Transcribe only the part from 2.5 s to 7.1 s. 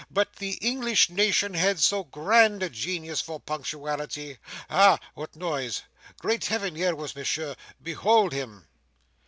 a genius for punctuality. Ah! what noise! Great Heaven, here